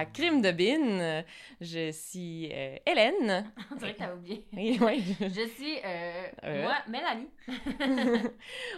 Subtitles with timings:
[0.00, 1.24] À Crime de Bin.
[1.60, 3.52] Je suis euh, Hélène.
[3.70, 4.46] On dirait que t'as oublié.
[4.56, 6.62] Et ouais, Je suis, euh, Euh.
[6.62, 7.28] moi, Mélanie.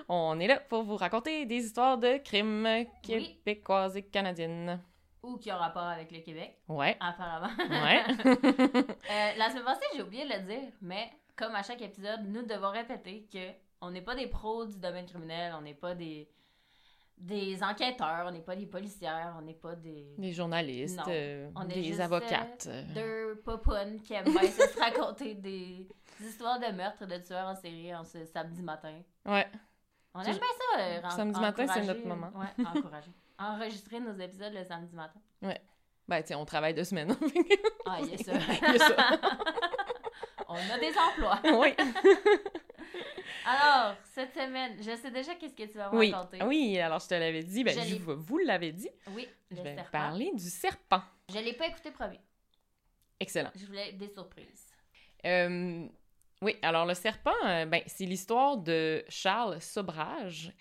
[0.09, 2.89] on est là pour vous raconter des histoires de crimes Oui.
[3.03, 4.81] québécoises et canadiennes.
[5.23, 6.97] Ou qui a rapport avec le Québec, Ouais.
[6.99, 7.53] apparemment.
[7.59, 8.03] Ouais.
[9.13, 12.43] Euh, la semaine passée, j'ai oublié de le dire, mais comme à chaque épisode, nous
[12.43, 16.29] devons répéter que on n'est pas des pros du domaine criminel, on n'est pas des,
[17.19, 21.05] des enquêteurs, on n'est pas des policières, on n'est pas des des journalistes, Non.
[21.09, 22.69] euh, On est des juste, avocates.
[22.95, 25.87] deux popounes qui aiment bien se raconter des,
[26.19, 29.01] des histoires de meurtres de tueurs en série en ce samedi matin.
[29.27, 29.47] Ouais.
[30.15, 30.81] On aime bien ça.
[30.81, 32.31] euh, ren- Samedi matin, c'est notre moment.
[32.35, 33.11] Ouais, encourager.
[33.39, 35.21] Enregistrer nos épisodes le samedi matin.
[36.09, 37.17] Ben, tu on travaille deux semaines.
[37.87, 38.33] Ah, il y a ça.
[38.69, 38.97] Il y a ça.
[40.49, 41.41] On a des emplois.
[41.61, 41.75] oui.
[43.47, 46.13] Alors, cette semaine, je sais déjà qu'est-ce que tu vas me Oui.
[46.13, 46.43] raconter.
[46.45, 47.65] Oui, alors je te l'avais dit.
[47.65, 48.89] Ben, Je vous, l'avez dit.
[49.09, 49.91] Oui, Je vais serpent.
[49.91, 51.03] parler du serpent.
[51.33, 52.21] Je l'ai pas écouté premier.
[53.21, 53.51] Excellent.
[53.55, 54.67] Je voulais des surprises.
[55.25, 55.87] Euh,
[56.41, 60.53] oui, alors le serpent, euh, ben, c'est l'histoire de Charles Sobrage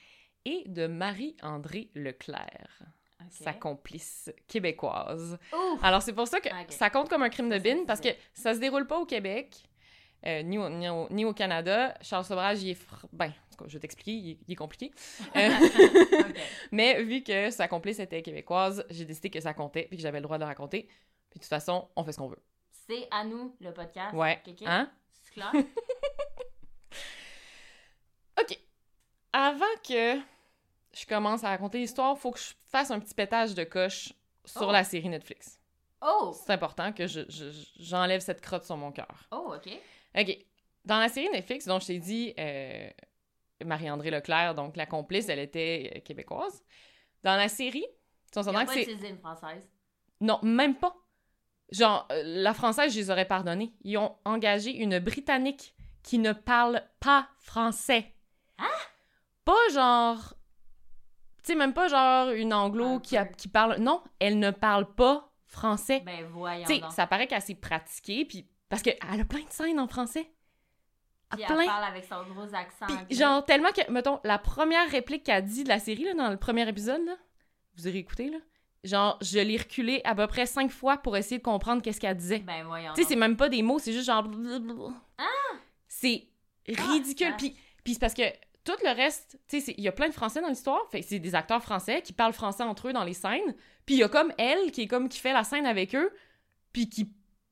[0.45, 2.81] et de Marie-André Leclerc,
[3.29, 5.37] sa complice québécoise.
[5.53, 5.79] Ouf!
[5.83, 6.71] Alors c'est pour ça que Ok.
[6.71, 8.99] ça compte comme un crime de Ça, c'est bin, parce que ça se déroule pas
[8.99, 9.63] au Québec,
[10.25, 11.93] euh, ni, au, ni, au, ni au Canada.
[12.01, 12.73] Charles Sobrage, il est...
[12.73, 14.91] fr- Ben, en tout cas, je vais t'expliquer, il, est- il est compliqué.
[15.35, 15.49] Euh,
[16.71, 20.19] mais vu que sa complice était québécoise, j'ai décidé que ça comptait, puis que j'avais
[20.19, 20.83] le droit de le raconter.
[21.29, 22.41] Puis de toute façon, on fait ce qu'on veut.
[22.87, 24.13] C'est à nous, le podcast.
[24.13, 24.41] Ouais.
[24.65, 24.91] Hein?
[25.23, 25.51] C'est clair?
[28.39, 28.57] OK.
[29.33, 30.17] Avant que
[30.93, 34.13] je commence à raconter l'histoire, faut que je fasse un petit pétage de coche
[34.45, 34.71] sur Oh.
[34.71, 35.59] la série Netflix.
[36.01, 36.33] Oh!
[36.33, 39.27] C'est important que je- je- j'enlève cette crotte sur mon cœur.
[39.31, 39.71] Oh, ok.
[40.17, 40.37] OK.
[40.85, 42.89] Dans la série Netflix, dont je t'ai dit, euh,
[43.63, 46.63] Marie-André Leclerc, donc la complice, elle était euh, québécoise.
[47.23, 47.85] Dans la série,
[48.35, 49.09] on Il a s'entend que c'est...
[49.09, 49.69] une française.
[50.19, 50.95] Non, même pas.
[51.71, 53.73] Genre, euh, la française, je les aurais pardonnés.
[53.83, 58.13] Ils ont engagé une Britannique qui ne parle pas français.
[58.57, 58.65] Hein?
[59.45, 60.33] Pas genre...
[61.43, 63.77] Tu sais, même pas genre une anglo qui, a- qui parle...
[63.77, 66.01] Non, elle ne parle pas français.
[66.01, 68.47] Ben, voyons tu sais, ça paraît qu'elle s'est pratiquée, puis...
[68.71, 70.31] Parce qu'elle a plein de scènes en français.
[71.29, 71.59] Puis plein.
[71.59, 72.87] elle parle avec son gros accent.
[73.07, 76.29] Puis genre, tellement que, mettons, la première réplique qu'elle dit de la série, là, dans
[76.29, 77.15] le premier épisode, là,
[77.77, 78.37] vous aurez écouté, là,
[78.83, 82.15] genre, je l'ai reculé à peu près cinq fois pour essayer de comprendre qu'est-ce qu'elle
[82.15, 82.39] disait.
[82.39, 84.23] Ben, voyons Tu sais, c'est même pas des mots, c'est juste genre...
[84.23, 84.93] blablabla.
[85.87, 86.27] C'est
[86.67, 87.27] ridicule.
[87.31, 88.23] Ah, Puis, puis c'est parce que
[88.63, 90.81] tout le reste, tu sais, il y a plein de Français dans l'histoire.
[90.91, 93.55] Fait c'est des acteurs français qui parlent français entre eux dans les scènes.
[93.85, 96.11] Puis il y a comme elle qui est comme qui fait la scène avec eux,
[96.71, 97.11] puis qui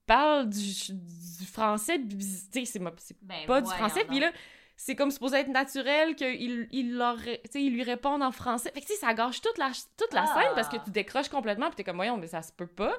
[0.09, 0.59] parle du,
[0.93, 1.99] du français.
[1.99, 2.79] Tu sais, c'est
[3.21, 4.03] Ben, pas du français.
[4.07, 4.31] Puis là,
[4.75, 8.31] c'est comme supposé être naturel qu'ils il leur, ré- tu sais, ils lui répondent en
[8.31, 8.71] français.
[8.73, 10.33] Fait que tu sais, ça gâche toute la, toute la Ah.
[10.41, 11.67] scène parce que tu décroches complètement.
[11.67, 12.93] Puis t'es comme, voyons, mais ça se peut pas.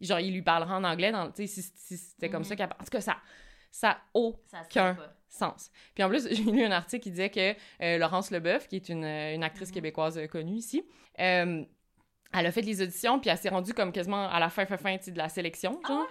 [0.00, 2.44] Genre, il lui parlera en anglais, dans, tu sais, si, si c'était comme Mhm.
[2.48, 2.80] ça qu'elle parle.
[2.80, 3.16] En tout cas, ça,
[3.70, 5.70] ça a aucun Ça sens.
[5.94, 8.88] Puis en plus, j'ai lu un article qui disait que euh, Laurence Leboeuf, qui est
[8.88, 9.74] une, euh, une actrice Mhm.
[9.74, 10.84] québécoise euh, connue ici,
[11.20, 11.64] euh,
[12.36, 14.76] elle a fait les auditions, puis elle s'est rendue comme quasiment à la fin, fin,
[14.76, 16.04] fin de la sélection, Ah.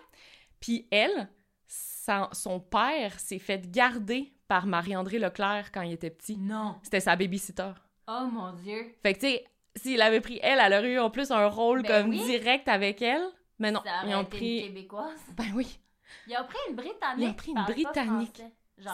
[0.63, 1.27] Puis elle,
[1.67, 6.37] sa- son père s'est fait garder par Marie-André Leclerc quand il était petit.
[6.37, 6.77] Non.
[6.83, 7.73] C'était sa babysitter.
[8.07, 8.95] Oh mon dieu.
[9.01, 9.45] Fait que, tu sais,
[9.75, 12.23] s'il avait pris elle, elle aurait eu en plus un rôle Ben comme oui.
[12.23, 13.23] direct avec elle.
[13.59, 14.59] Mais non, ça ils ont été pris...
[14.59, 15.19] une québécoise.
[15.35, 15.79] Ben oui.
[16.27, 17.17] Ils ont pris une britannique.
[17.17, 18.41] Ils ont pris une Britannique.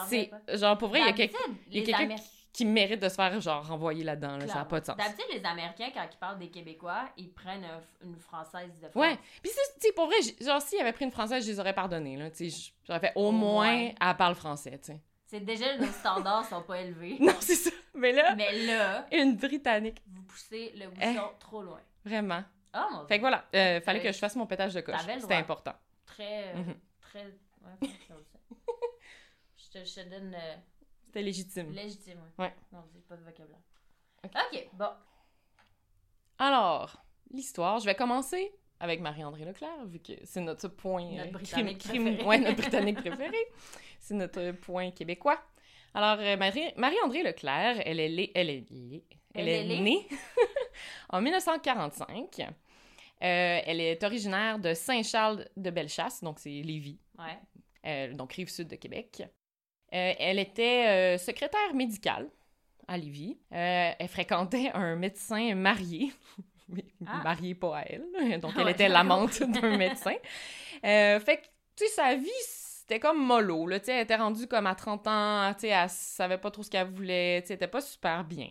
[0.08, 0.30] C'est...
[0.54, 1.38] Genre, pour vrai, il y a, les quelqu'un
[1.98, 4.36] Américains- qui, qui mérite de se faire, genre, renvoyer là-dedans.
[4.36, 4.96] Là, ça n'a pas de sens.
[4.96, 8.94] D'habitude, les Américains, quand ils parlent des Québécois, ils prennent un- une Française de France.
[9.02, 9.16] Ouais.
[9.42, 12.16] Puis, tu sais, pour vrai, genre, s'il avait pris une française, je les aurais pardonnés,
[12.16, 12.30] là.
[12.30, 15.00] Tu sais, j- j'aurais fait au, moins, elle parle français, tu sais.
[15.26, 17.16] C'est déjà, nos standards sont pas élevés.
[17.20, 17.70] Non, c'est ça.
[17.94, 20.02] Mais là, Mais là, une Britannique.
[20.08, 21.12] vous poussez le Eh.
[21.12, 21.80] bouchon trop loin.
[22.04, 22.42] Vraiment.
[22.74, 23.06] Oh mon dieu.
[23.08, 24.06] Fait que voilà, euh, fallait Ouais.
[24.06, 24.96] que je fasse mon pétage de coche.
[25.20, 25.74] C'était important.
[26.06, 26.74] Très, euh, Mhm.
[27.00, 27.24] très...
[27.26, 27.78] Ouais,
[29.56, 30.34] je, te, je te donne...
[30.34, 30.54] euh,
[31.10, 31.72] C'était légitime.
[31.72, 32.44] Légitime, ouais.
[32.46, 32.54] Ouais.
[32.72, 33.58] Non, j'ai pas de vocabulaire.
[34.24, 34.68] Ok.
[34.74, 34.90] Bon.
[36.38, 37.02] Alors,
[37.32, 41.04] l'histoire, je vais commencer avec Marie-André Leclerc, vu que c'est notre point...
[41.10, 42.24] Notre euh, Britannique crime- préféré.
[42.28, 43.36] Ouais, notre Britannique préféré.
[43.98, 45.42] C'est notre point québécois.
[45.94, 49.04] Alors, euh, Marie- Marie-André Leclerc, elle est, elle est, elle
[49.34, 50.08] Elle est née
[51.10, 52.40] en 1945.
[52.40, 52.46] Euh,
[53.20, 57.38] elle est originaire de Saint-Charles de Bellechasse, donc c'est Lévis, Ouais.
[57.84, 59.22] euh, donc rive sud de Québec.
[59.92, 62.28] Euh, elle était euh, secrétaire médicale
[62.86, 63.38] à Lévis.
[63.52, 66.12] Euh, elle fréquentait un médecin marié.
[67.04, 67.20] Ah.
[67.24, 68.38] marié pas à elle.
[68.38, 70.14] Donc, Ah elle ouais, était l'amante d'un médecin.
[70.82, 73.78] Fait que, tu sais, sa vie, c'était comme mollo, là.
[73.88, 77.52] Elle était rendue comme à 30 ans, elle savait pas trop ce qu'elle voulait, elle
[77.52, 78.50] était pas super bien.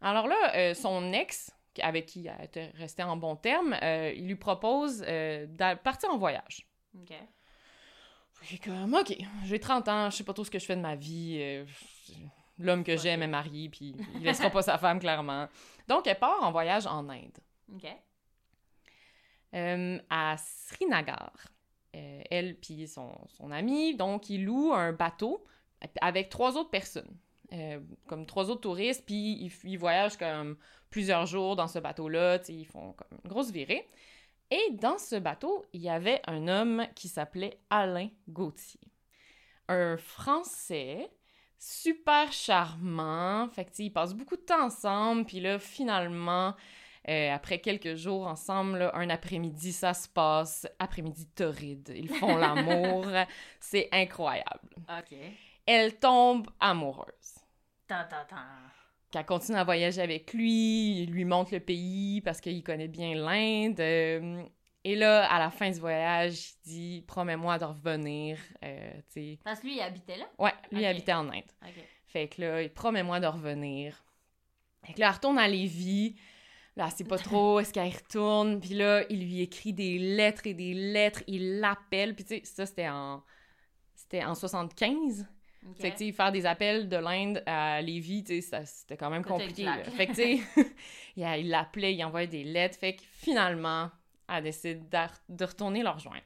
[0.00, 1.50] Alors là, son ex,
[1.82, 6.64] avec qui elle était restée en bon terme, il lui propose de partir en voyage.
[6.96, 7.12] Ok.
[8.42, 10.80] J'ai comme, OK, j'ai 30 ans, je sais pas trop ce que je fais de
[10.80, 11.38] ma vie.
[11.40, 11.64] euh,
[12.60, 15.48] L'homme que j'aime est marié, puis il laissera pas sa femme, clairement.
[15.86, 17.38] Donc, elle part en voyage en Inde,
[17.72, 17.86] Ok.
[19.54, 21.32] euh, à Srinagar.
[21.96, 25.44] Euh, elle puis son, son ami, donc, ils louent un bateau
[26.00, 27.16] avec trois autres personnes,
[27.52, 29.14] euh, comme trois autres touristes, puis
[29.44, 30.56] ils, ils voyagent comme
[30.90, 33.86] plusieurs jours dans ce bateau-là, ils font comme une grosse virée.
[34.50, 38.80] Et dans ce bateau, il y avait un homme qui s'appelait Alain Gauthier.
[39.68, 41.10] Un Français
[41.58, 43.48] super charmant.
[43.50, 45.26] Fait que, ils passent beaucoup de temps ensemble.
[45.26, 46.54] Puis là, finalement,
[47.08, 50.66] euh, après quelques jours ensemble, là, un après-midi, ça se passe.
[50.78, 51.92] Après-midi torride.
[51.94, 53.06] Ils font l'amour.
[53.60, 54.70] C'est incroyable.
[54.88, 55.16] Ok.
[55.66, 57.34] Elle tombe amoureuse.
[57.86, 58.36] Tan, tan, tan.
[59.10, 63.14] Qu'elle continue à voyager avec lui, il lui montre le pays parce qu'il connaît bien
[63.14, 63.80] l'Inde.
[63.80, 64.42] euh,
[64.84, 68.38] et là, à la fin du voyage, il dit Promets-moi de revenir.
[68.64, 69.00] euh.
[69.44, 70.26] Parce que lui, il habitait là?
[70.38, 71.42] Ouais, lui il habitait en Inde.
[71.62, 71.74] Ok.
[72.06, 74.02] Fait que là, il promets-moi de revenir.
[74.86, 76.16] Fait que là, elle retourne à Lévis.
[76.76, 78.60] Là, elle sait pas trop, est-ce qu'elle retourne?
[78.60, 81.24] Puis là, il lui écrit des lettres et des lettres.
[81.26, 82.14] Il l'appelle.
[82.14, 83.22] Puis tu sais, ça, c'était en...
[83.94, 85.26] C'était en 75.
[85.66, 85.76] Ok.
[85.80, 89.24] Fait que, faire des appels de l'Inde à Lévis, tu sais, ça- c'était quand même
[89.24, 89.64] compliqué.
[89.90, 90.74] Fait que, tu sais,
[91.16, 92.78] il l'appelait, il envoyait des lettres.
[92.78, 93.90] Fait que, finalement,
[94.28, 94.88] elle décide
[95.28, 96.22] de retourner leur rejoindre.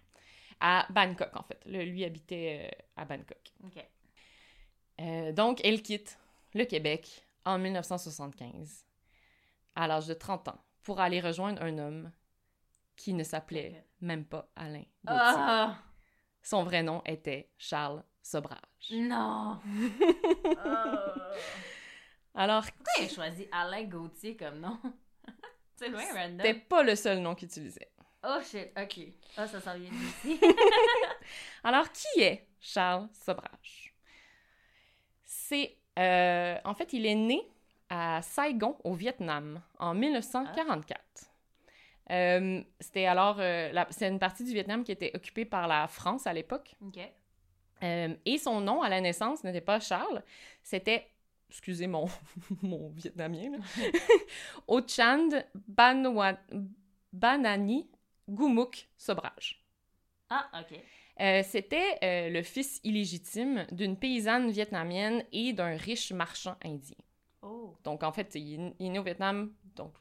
[0.61, 1.61] À Bangkok, en fait.
[1.67, 3.53] Lui habitait euh, à Bangkok.
[3.65, 3.85] Ok.
[5.01, 6.19] Euh, donc, elle quitte
[6.55, 8.85] le Québec en 1975,
[9.75, 12.13] à l'âge de 30 ans, pour aller rejoindre un homme
[12.95, 14.85] qui ne s'appelait même pas Alain.
[15.07, 15.79] Ah!
[16.43, 18.59] Son vrai nom était Charles Sobrage.
[18.93, 19.59] Non!
[20.59, 21.15] Ah.
[22.35, 24.79] Alors, Pourquoi il a choisi Alain Gauthier comme nom?
[25.77, 26.19] C'est loin, c'était
[26.53, 26.61] random.
[26.69, 27.91] pas le seul nom qu'il utilisait.
[28.25, 29.01] Oh shit, ok.
[29.37, 30.41] Ah, ça s'en vient d'ici.
[31.65, 33.93] Alors, qui est Charles Sobrage?
[35.25, 35.77] C'est...
[35.99, 37.43] euh, en fait, il est né
[37.91, 41.01] à Saigon, au Vietnam, en 1944.
[42.11, 43.37] Euh, c'était alors...
[43.41, 46.75] euh, c'est une partie du Vietnam qui était occupée par la France à l'époque.
[46.81, 47.01] ok.
[47.83, 50.23] Euh, et son nom à la naissance n'était pas Charles,
[50.63, 51.09] c'était...
[51.51, 52.07] Excusez mon,
[52.63, 53.59] mon vietnamien, là.
[54.69, 55.29] Ochand
[55.69, 56.39] Banwa-
[57.13, 57.89] Banani
[58.29, 59.63] Gumuk Sobrage.
[60.31, 60.79] Ah, ok.
[61.21, 66.97] Euh, C'était euh, le fils illégitime d'une paysanne vietnamienne et d'un riche marchand indien.
[67.43, 67.77] Oh.
[67.85, 69.93] Donc, en fait, il est, il est né au Vietnam, donc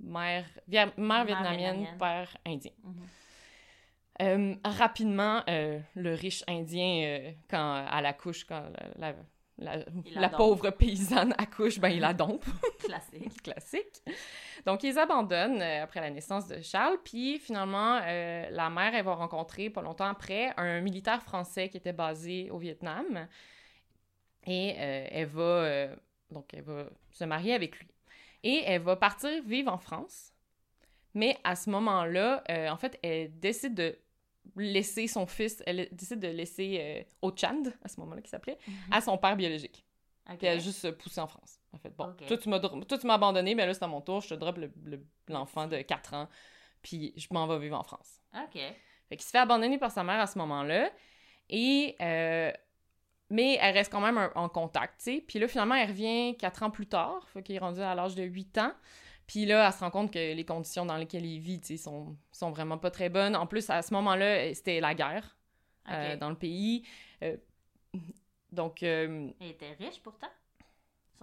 [0.00, 1.98] mère, mère vietnamienne, vietnamienne.
[1.98, 2.72] père indien.
[2.82, 3.06] Mhm.
[4.20, 8.62] Euh, rapidement, euh, le riche indien, euh, quand elle accouche, quand
[8.96, 9.14] la,
[9.58, 12.44] la- la- pauvre paysanne accouche, ben il la dompe.
[12.84, 13.42] Classique.
[13.42, 14.02] classique.
[14.66, 19.14] Donc, ils abandonnent euh, après la naissance de Charles, puis finalement, la mère, elle va
[19.14, 23.26] rencontrer, pas longtemps après, un militaire français qui était basé au Vietnam,
[24.46, 25.88] et elle va,
[26.30, 27.86] donc, elle va se marier avec lui.
[28.42, 30.32] Et elle va partir vivre en France,
[31.14, 33.96] mais à ce moment-là, euh, en fait, elle décide de
[34.56, 38.58] laisser son fils, elle décide de laisser euh, Ochand, à ce moment-là, qui s'appelait,
[38.90, 39.84] à son père biologique.
[40.30, 40.38] Ok.
[40.38, 41.58] Puis elle a juste se poussé en France.
[41.72, 42.14] En fait, bon,
[42.84, 44.20] toi, tu m'as abandonné, mais là, c'est à mon tour.
[44.20, 46.28] Je te drop le- le- l'enfant de 4 ans,
[46.82, 48.20] puis je m'en vais vivre en France.
[48.34, 48.54] Ok.
[49.08, 50.90] Fait qu'il se fait abandonner par sa mère à ce moment-là.
[51.48, 51.96] Et...
[52.00, 52.52] euh,
[53.30, 55.24] mais elle reste quand même un- en contact, tu sais.
[55.26, 57.26] Puis là, finalement, elle revient 4 ans plus tard.
[57.30, 58.72] Fait qu'il est rendu à l'âge de 8 ans.
[59.32, 62.14] Puis là, elle se rend compte que les conditions dans lesquelles il vit, tu sont,
[62.32, 63.34] sont vraiment pas très bonnes.
[63.34, 65.38] En plus, à ce moment-là, c'était la guerre
[65.90, 66.86] euh, dans le pays.
[67.22, 67.38] Euh,
[68.50, 68.82] donc...
[68.82, 70.28] euh, Il était riche pourtant.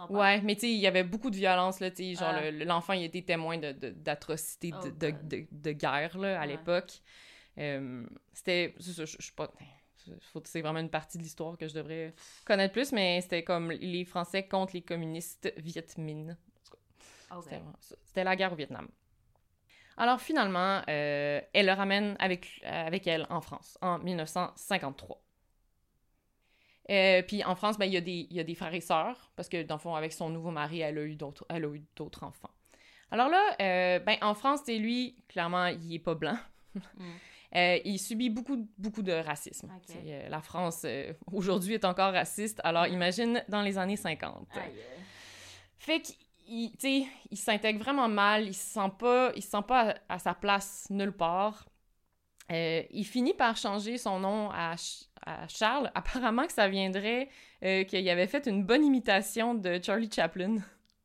[0.10, 2.50] Ouais, mais tu sais, il y avait beaucoup de violence, là, tu sais, genre, Ah.
[2.50, 4.90] le- l'enfant, il était témoin de- de- d'atrocités, de, Oh
[5.28, 6.48] de, de, guerre, là, à Ouais.
[6.48, 7.02] l'époque.
[8.34, 9.52] C'était, je suis pas,
[10.46, 14.04] c'est vraiment une partie de l'histoire que je devrais connaître plus, mais c'était comme les
[14.04, 15.86] Français contre les communistes Viet
[17.36, 17.50] Ok.
[18.04, 18.88] C'était la guerre au Vietnam.
[19.98, 25.22] Alors finalement, euh, elle le ramène avec, avec elle en France en 1953.
[26.90, 28.82] Euh, puis en France, ben, il y, a des- il y a des frères et
[28.82, 31.66] sœurs, parce que dans le fond, avec son nouveau mari, elle a eu d'autres, elle
[31.66, 32.50] a eu d'autres enfants.
[33.12, 36.38] Alors là, euh, ben, en France, c'est lui, clairement, il est pas blanc.
[36.98, 37.04] Mm.
[37.56, 39.72] Euh, il subit beaucoup, beaucoup de racisme.
[40.06, 42.62] Euh, la France, euh, aujourd'hui, est encore raciste.
[42.64, 44.48] Alors imagine dans les années 50.
[44.54, 44.74] Aïe, aïe.
[45.80, 46.16] Fait
[46.80, 50.20] sais, il s'intègre vraiment mal, il se sent pas, il se sent pas à, à
[50.20, 51.66] sa place nulle part.
[52.52, 55.92] Euh, il finit par changer son nom à, Ch- à Charles.
[55.96, 57.30] Apparemment que ça viendrait
[57.64, 60.58] euh, qu'il avait fait une bonne imitation de Charlie Chaplin.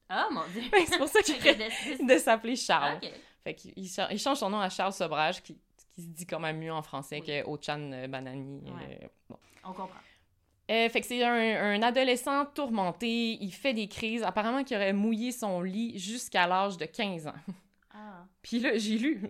[0.09, 0.63] Ah, mon Dieu.
[0.87, 1.37] c'est pour ça qu'il
[2.07, 2.97] de s'appeler Charles.
[3.03, 3.11] Ok.
[3.43, 5.59] Fait qu'il il cha- il change son nom à Charles Sobrage, qui,
[5.95, 7.27] qui se dit quand même mieux en français Oui.
[7.27, 8.63] que Ochan euh, Banani.
[8.65, 9.01] Ouais.
[9.03, 9.37] euh, bon.
[9.65, 10.01] On comprend.
[10.71, 14.95] Euh, fait que c'est un, un adolescent tourmenté, il fait des crises, apparemment qu'il aurait
[14.95, 17.35] mouillé son lit jusqu'à l'âge de 15 ans.
[17.97, 18.27] Ah.
[18.43, 19.23] Puis là, j'ai lu,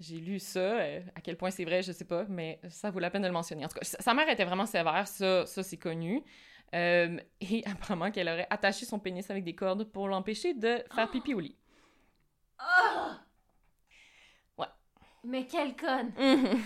[0.00, 2.98] j'ai lu ça, euh, à quel point c'est vrai, je sais pas, mais ça vaut
[2.98, 3.64] la peine de le mentionner.
[3.64, 6.24] En tout cas, sa mère était vraiment sévère, ça, ça c'est connu.
[6.74, 11.08] Euh, et apparemment qu'elle aurait attaché son pénis avec des cordes pour l'empêcher de faire
[11.12, 11.56] pipi au lit.
[12.58, 13.20] Ah!
[14.58, 14.66] Ouais.
[15.22, 16.12] Mais quelle conne!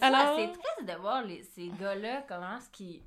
[0.00, 0.36] Alors...
[0.36, 3.02] C'est triste de voir les- ces gars-là, comment est-ce qu'ils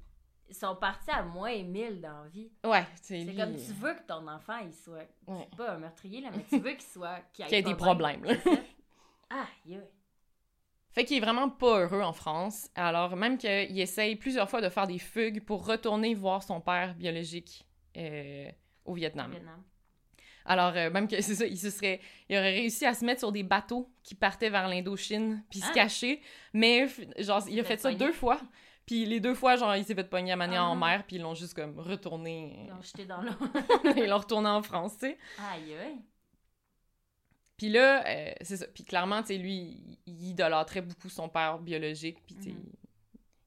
[0.50, 2.52] ils sont partis à moins 1000 dans la vie.
[2.66, 5.08] Ouais, c'est comme tu veux que ton enfant, il soit...
[5.28, 5.48] Ouais.
[5.56, 7.20] Pas un meurtrier, là, mais tu veux qu'il soit...
[7.34, 8.34] Qu'il y ait des problèmes, là.
[9.32, 9.82] Ah, yeah.
[10.92, 12.68] Fait qu'il est vraiment pas heureux en France.
[12.74, 16.96] Alors, même qu'il essaye plusieurs fois de faire des fugues pour retourner voir son père
[16.96, 17.64] biologique
[17.96, 18.50] euh,
[18.86, 19.30] au Vietnam.
[19.30, 19.64] Vietnam.
[20.50, 22.02] Alors, euh, même que c'est ça, il se serait...
[22.28, 25.68] Il aurait réussi à se mettre sur des bateaux qui partaient vers l'Indochine, puis se
[25.70, 25.74] Ah.
[25.74, 26.22] cacher.
[26.54, 26.88] Mais,
[27.20, 28.42] genre, il a fait ça deux fois.
[28.88, 30.88] Puis les deux fois, genre, il s'est fait pogner à manière en Ah.
[30.88, 32.64] mer, puis ils l'ont juste comme retourné...
[32.66, 33.32] Ils l'ont jeté dans l'eau.
[33.96, 35.18] ils l'ont retourné en France, tu sais.
[35.54, 35.98] Aïe, aïe.
[37.58, 38.66] Puis là, euh, c'est ça.
[38.74, 42.18] Puis clairement, tu sais, lui, il- idolâtrait beaucoup son père biologique.
[42.26, 42.72] Puis, tu sais, Mhm.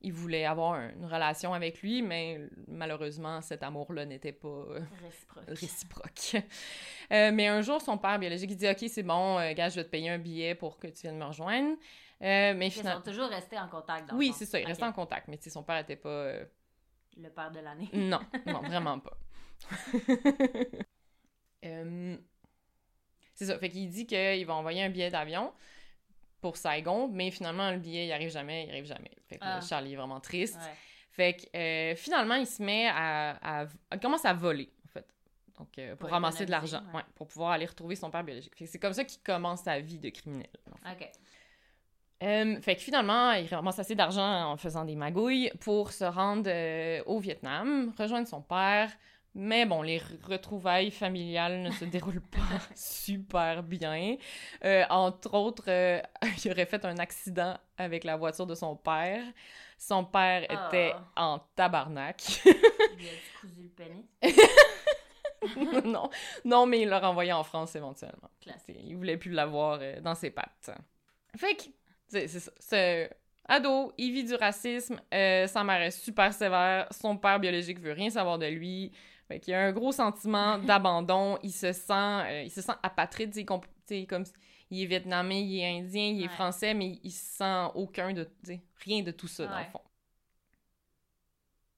[0.03, 4.81] Il voulait avoir un- une relation avec lui, mais malheureusement, cet amour-là n'était pas euh,
[5.03, 5.45] Réciproque.
[5.49, 6.37] réciproque.
[7.13, 9.77] Euh, mais un jour, son père biologique, il dit Ok, c'est bon, euh, gars, je
[9.77, 11.77] vais te payer un billet pour que tu viennes me rejoindre.
[12.23, 14.69] Euh, mais Ils sont toujours restés en contact, dans Oui, c'est ça, il Ok.
[14.69, 16.09] restait en contact, mais son père était pas.
[16.09, 16.45] euh,
[17.19, 17.89] Le père de l'année.
[17.93, 19.17] Non, non, vraiment pas.
[23.35, 25.53] C'est ça, fait qu'il dit qu'il va envoyer un billet d'avion
[26.43, 29.11] pour Saigon, mais finalement, le billet, il arrive jamais, il arrive jamais.
[29.29, 29.61] Fait que là, Ah.
[29.63, 30.57] Charlie est vraiment triste.
[30.57, 30.75] Ouais.
[31.13, 33.67] Fait que euh, finalement, il se met à,
[34.03, 35.07] commence à voler, en fait.
[35.59, 36.97] Donc, euh, pour, Pour ramasser de l'argent, ouais.
[36.97, 38.55] ouais, pour pouvoir aller retrouver son père biologique.
[38.57, 40.49] Fait que c'est comme ça qu'il commence sa vie de criminel.
[40.71, 41.05] en fait.
[41.05, 41.11] OK.
[42.25, 46.49] Euh, fait que finalement, il ramasse assez d'argent en faisant des magouilles pour se rendre
[47.07, 48.91] au Vietnam, rejoindre son père.
[49.35, 52.39] Mais bon, les re- retrouvailles familiales ne se déroulent pas
[52.75, 54.17] super bien.
[54.65, 56.01] Euh, entre autres, euh,
[56.45, 59.23] il aurait fait un accident avec la voiture de son père.
[59.79, 60.69] Son père Ah.
[60.69, 62.23] était en tabarnak.
[62.45, 64.05] Il a cousu le pénis.
[65.85, 66.09] non,
[66.45, 68.31] non, mais il l'a renvoyé en France éventuellement.
[68.41, 68.77] Classique.
[68.85, 70.71] Il voulait plus l'avoir euh, dans ses pattes.
[71.37, 71.63] Fait que,
[72.07, 72.53] c'est c'est ça.
[72.61, 73.11] C'est
[73.49, 77.93] ado, il vit du racisme, euh, sa mère est super sévère, son père biologique veut
[77.93, 78.93] rien savoir de lui.
[79.33, 81.39] Fait qu'il y a un gros sentiment d'abandon.
[81.43, 84.25] Il se sent, euh, il se sent apatride, sais, comme
[84.71, 86.29] il est vietnamien, il est indien, il est Ouais.
[86.29, 88.29] français, mais il sent aucun de,
[88.85, 89.69] rien de tout ça dans le Ouais.
[89.73, 89.81] fond.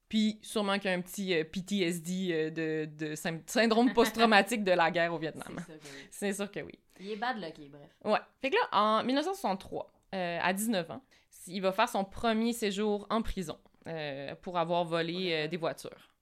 [0.08, 3.14] Puis sûrement qu'il y a un petit euh, PTSD euh, de, de
[3.46, 5.56] syndrome post-traumatique de la guerre au Vietnam.
[5.58, 6.08] C'est ça que oui.
[6.11, 6.78] C'est sûr que oui.
[7.00, 7.90] Il est bad lucky, bref.
[8.04, 8.20] Ouais.
[8.40, 8.68] Fait que là,
[9.00, 11.02] en 1963, euh, à 19 ans,
[11.46, 13.58] il va faire son premier séjour en prison
[13.88, 16.13] euh, pour avoir volé des voitures.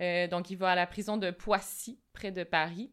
[0.00, 2.92] Euh, donc, il va à la prison de Poissy, près de Paris.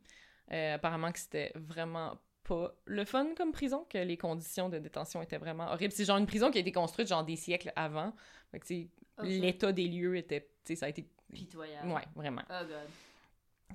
[0.51, 5.21] Euh, apparemment que c'était vraiment pas le fun comme prison, que les conditions de détention
[5.21, 5.93] étaient vraiment horribles.
[5.93, 8.13] C'est genre une prison qui a été construite genre des siècles avant.
[8.51, 8.89] Fait que, tu sais,
[9.19, 9.25] Ok.
[9.27, 10.41] l'état des lieux était...
[10.41, 11.05] Tu sais, ça a été...
[11.33, 11.87] Pitoyable.
[11.91, 12.41] Ouais, vraiment.
[12.49, 12.89] Oh god.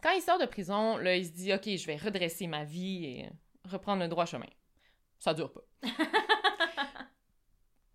[0.02, 3.04] Quand il sort de prison, là, il se dit, OK, je vais redresser ma vie
[3.06, 3.30] et
[3.64, 4.47] reprendre le droit chemin.
[5.18, 5.62] Ça dure pas.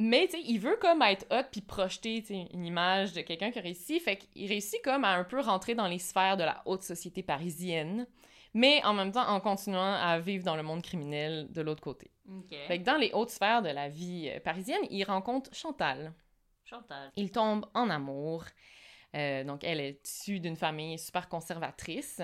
[0.04, 3.60] Mais, tu sais, il veut comme être hot puis projeter, une image de quelqu'un qui
[3.60, 4.00] a réussi.
[4.00, 7.22] Fait qu'il réussit comme à un peu rentrer dans les sphères de la haute société
[7.22, 8.08] parisienne,
[8.56, 12.10] mais en même temps en continuant à vivre dans le monde criminel de l'autre côté.
[12.28, 12.56] OK.
[12.68, 16.14] Fait que dans les hautes sphères de la vie euh, parisienne, il rencontre Chantal.
[16.66, 17.12] Chantal.
[17.16, 18.46] Il tombe en amour.
[19.16, 22.22] Euh, donc, elle est issue d'une famille super conservatrice.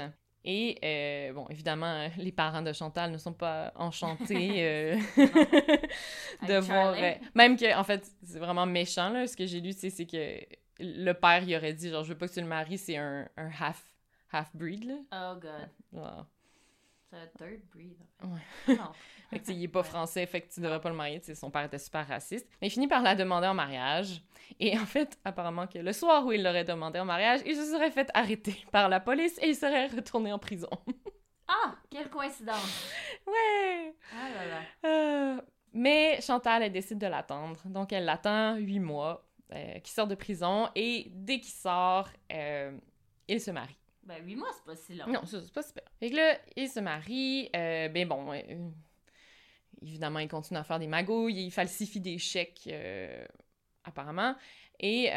[0.50, 4.96] Et, euh, bon, évidemment, les parents de Chantal ne sont pas enchantés euh,
[6.48, 6.96] de voir...
[6.98, 9.28] Euh, même que, en fait, c'est vraiment méchant, là.
[9.28, 10.40] Ce que j'ai lu, tu sais, c'est que
[10.80, 13.28] le père, il aurait dit, genre, je veux pas que tu le maries, c'est un,
[13.36, 13.92] un half,
[14.32, 14.96] half-breed, là.
[15.12, 15.70] Oh god.
[15.92, 16.26] Genre,
[17.10, 17.98] C'est un third breed.
[18.24, 18.42] en Ouais.
[18.66, 18.76] fait.
[18.76, 18.92] Non.
[19.30, 19.86] Fait que, il est pas Ouais.
[19.86, 21.20] français, fait que tu devrais pas le marier.
[21.20, 22.48] Tu sais, son père était super raciste.
[22.62, 24.22] Mais il finit par la demander en mariage.
[24.58, 27.66] Et en fait, apparemment que le soir où il l'aurait demandé en mariage, il se
[27.66, 30.70] serait fait arrêter par la police et il serait retourné en prison.
[31.46, 32.90] Ah, quelle coïncidence.
[33.28, 33.94] ouais!
[34.14, 34.62] Ah là là.
[34.90, 35.42] Euh,
[35.74, 37.60] mais Chantal, elle décide de l'attendre.
[37.66, 40.70] Donc, elle l'attend huit mois, euh, qu'il sort de prison.
[40.76, 42.72] Et dès qu'il sort, euh,
[43.28, 43.78] il se marie.
[44.08, 45.06] Ben, 8 mois, c'est pas si long.
[45.08, 45.84] Non, ça, c'est pas super.
[46.00, 47.50] Fait que là, il se marie.
[47.56, 48.42] euh, ben bon, euh,
[49.82, 51.46] évidemment, il continue à faire des magouilles.
[51.48, 53.26] Il falsifie des chèques, euh,
[53.84, 54.36] apparemment.
[54.80, 55.10] Et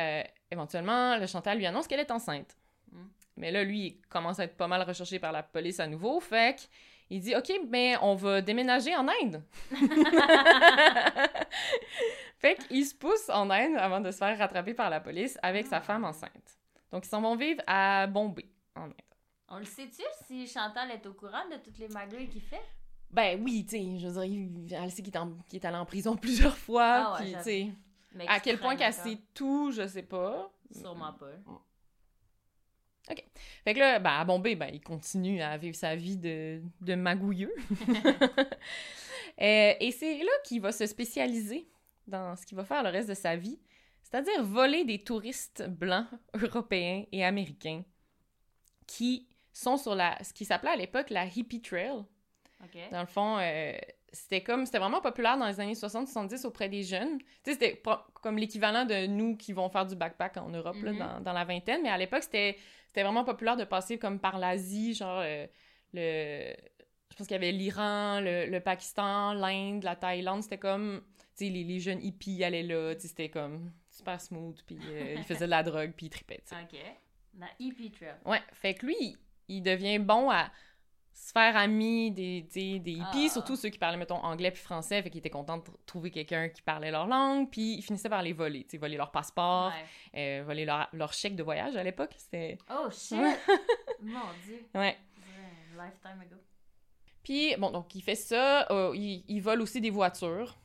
[0.50, 2.56] éventuellement, le Chantal lui annonce qu'elle est enceinte.
[2.90, 3.04] Mm.
[3.36, 6.18] Mais là, lui, il commence à être pas mal recherché par la police à nouveau.
[6.18, 6.56] Fait
[7.08, 9.42] qu'il dit OK, mais on va déménager en Inde.
[12.38, 15.66] fait qu'il se pousse en Inde avant de se faire rattraper par la police avec
[15.66, 15.80] sa Ah.
[15.82, 16.58] femme enceinte.
[16.92, 18.46] Donc, ils s'en vont vivre à Bombay,
[18.76, 18.94] en Inde.
[19.48, 22.62] On le sait-tu si Chantal est au courant de toutes les magouilles qu'il fait?
[23.10, 26.56] Ben oui, tu sais, je veux dire, elle sait qu'il est, allé en prison plusieurs
[26.56, 27.68] fois, Ah ouais, tu sais,
[28.28, 29.04] à quel point qu'elle encore.
[29.04, 30.52] sait tout, je sais pas.
[30.70, 31.32] Sûrement pas.
[33.64, 36.94] Fait que là, ben, à Bombay, ben, il continue à vivre sa vie de, de
[36.94, 37.54] magouilleux.
[39.40, 41.66] Euh, et c'est là qu'il va se spécialiser
[42.06, 43.58] dans ce qu'il va faire le reste de sa vie,
[44.02, 47.82] c'est-à-dire voler des touristes blancs, européens et américains
[48.96, 52.02] qui sont sur la, ce qui s'appelait à l'époque la Hippie Trail.
[52.90, 53.72] Dans le fond, euh,
[54.12, 57.18] c'était comme c'était vraiment populaire dans les années 60-70 auprès des jeunes.
[57.18, 57.82] Tu sais, c'était
[58.14, 60.98] comme l'équivalent de nous qui vont faire du backpack en Europe là, Mhm.
[60.98, 62.56] dans, dans la vingtaine, mais à l'époque, c'était
[62.96, 65.46] vraiment populaire de passer comme par l'Asie, genre euh,
[65.94, 66.54] le
[67.10, 71.02] je pense qu'il y avait l'Iran, le, le Pakistan, l'Inde, la Thaïlande, c'était comme
[71.36, 74.78] tu sais les, les jeunes hippies allaient là, tu sais, c'était comme super smooth puis
[74.88, 76.62] euh, ils faisaient de la drogue puis ils tripaient, tu sais.
[76.62, 76.78] OK.
[77.38, 78.14] La hippie trail.
[78.24, 79.18] Ouais, fait que lui, il-
[79.48, 80.50] il devient bon à
[81.12, 83.32] se faire ami des, sais, des hippies, Ah.
[83.32, 86.10] surtout ceux qui parlaient, mettons, anglais puis français, fait qu'il était content de tr- trouver
[86.10, 89.10] quelqu'un qui parlait leur langue, puis il finissait par les voler, tu sais, voler leur
[89.10, 89.70] passeport,
[90.14, 90.40] Ouais.
[90.40, 92.56] euh, voler leur, leur chèque de voyage à l'époque, c'était...
[92.70, 93.18] Oh shit!
[94.00, 94.64] Mon dieu.
[94.74, 94.96] Ouais.
[95.76, 96.36] Lifetime ago.
[97.22, 100.56] Puis, bon, donc, il fait ça, euh, il, il vole aussi des voitures.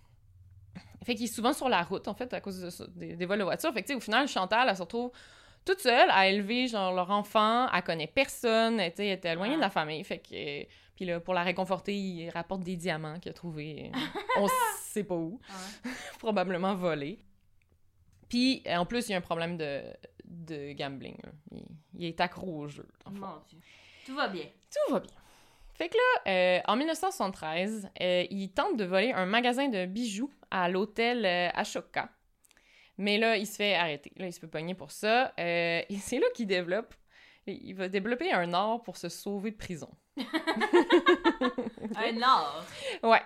[1.03, 3.25] Fait qu'il est souvent sur la route, en fait, à cause de ça, des, des
[3.25, 3.73] vols de voitures.
[3.73, 5.11] Fait que, tu sais, au final, Chantal, elle se retrouve
[5.65, 7.67] toute seule à élever, genre, leur enfant.
[7.71, 10.03] Elle connaît personne, sais, elle était éloignée de la famille.
[10.03, 10.65] Fait que...
[10.95, 13.91] Puis là, pour la réconforter, il rapporte des diamants qu'il a trouvés.
[14.37, 14.47] On
[14.79, 15.41] sait pas où.
[16.19, 17.19] Probablement volés.
[18.29, 19.83] Puis, euh, en plus, il y a un problème de,
[20.23, 21.17] de gambling.
[21.23, 21.31] là.
[21.51, 21.65] Il,
[21.97, 22.87] il est accro au jeu.
[23.11, 23.59] Mon dieu.
[24.05, 24.45] Tout va bien.
[24.71, 25.11] Tout va bien.
[25.73, 30.31] Fait que là, euh, en 1973, euh, il tente de voler un magasin de bijoux
[30.49, 32.09] à l'hôtel Ashoka.
[32.97, 34.11] Mais là, il se fait arrêter.
[34.15, 35.33] Là, il se fait pogner pour ça.
[35.39, 36.93] Euh, et c'est là qu'il développe.
[37.47, 39.89] Il va développer un art pour se sauver de prison.
[40.17, 40.23] Un
[42.23, 42.65] or.
[43.03, 43.21] Ouais.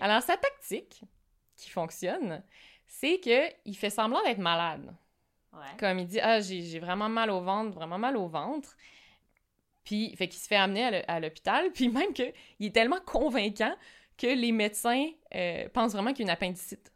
[0.00, 1.02] Alors, sa tactique
[1.56, 2.44] qui fonctionne,
[2.86, 4.94] c'est que il fait semblant d'être malade.
[5.52, 5.66] Ouais.
[5.80, 8.76] Comme il dit, ah, j'ai vraiment mal au ventre, vraiment mal au ventre.
[9.84, 11.70] Puis, fait qu'il se fait amener à l'hôpital.
[11.74, 13.74] Puis même qu'il est tellement convaincant
[14.18, 16.92] que les médecins euh, pensent vraiment qu'il y a une appendicite.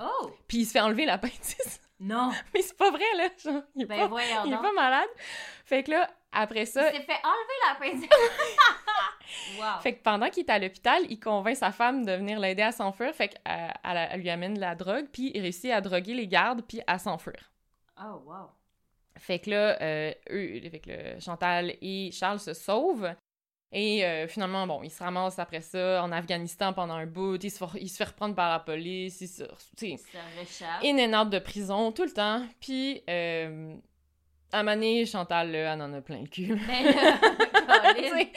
[0.00, 0.30] Oh!
[0.48, 1.80] Puis il se fait enlever l'appendice.
[2.02, 2.30] Non!
[2.54, 3.28] Mais c'est pas vrai, là.
[3.36, 5.08] Genre, il est, Ben pas, voyons il est pas malade.
[5.66, 7.74] Fait que là, après ça, Il s'est fait enlever la
[9.76, 9.80] wow.
[9.82, 12.72] fait que pendant qu'il est à l'hôpital, il convainc sa femme de venir l'aider à
[12.72, 13.14] s'enfuir.
[13.14, 13.42] Fait qu'elle
[13.84, 16.80] elle- elle lui amène de la drogue, puis il réussit à droguer les gardes, puis
[16.86, 17.52] à s'enfuir.
[18.02, 18.48] Oh, wow.
[19.18, 23.14] Fait que là, euh, eux, fait que le- Chantal et Charles se sauvent.
[23.72, 27.36] Et euh, finalement, bon, ils se ramassent après ça en Afghanistan pendant un bout.
[27.42, 29.20] Il se, fait- il se fait reprendre par la police.
[29.20, 29.44] Il se,
[29.76, 30.82] tu sais, Ça réchappe.
[30.84, 32.42] in and out de prison tout le temps.
[32.60, 33.74] Puis, euh,
[34.52, 36.56] à donné, Chantal, là, elle en a plein le cul.
[36.66, 36.92] Ben
[38.02, 38.32] sais,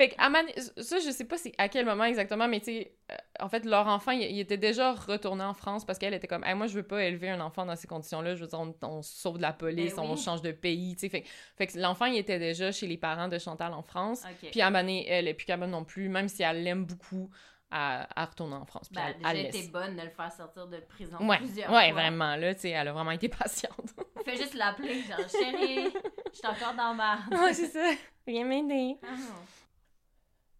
[0.00, 3.48] fait que, ça, je sais pas à quel moment exactement, mais tu sais, euh, en
[3.50, 6.54] fait, leur enfant, il, il était déjà retourné en France parce qu'elle était comme, Hey,
[6.54, 8.34] moi, je veux pas élever un enfant dans ces conditions-là.
[8.34, 10.08] Je veux dire, on, on se sauve de la police, Ben oui.
[10.12, 11.08] on change de pays, tu sais.
[11.10, 11.24] Fait,
[11.56, 14.22] fait que l'enfant, il était déjà chez les parents de Chantal en France.
[14.50, 17.28] Puis donné, elle est plus capable non plus, même si elle l'aime beaucoup,
[17.70, 18.90] à, à retourner en France.
[18.92, 21.92] Ben, elle, déjà elle été bonne de le faire sortir de prison Ouais, plusieurs ouais,
[21.92, 22.00] fois.
[22.00, 23.94] vraiment, là, tu sais, elle a vraiment été patiente.
[24.24, 25.92] Fais juste l'appeler, genre, chérie,
[26.32, 27.18] je suis encore dans ma...
[27.44, 27.92] ouais, c'est ça.
[28.26, 28.96] Viens m'aider.
[29.02, 29.06] Ah.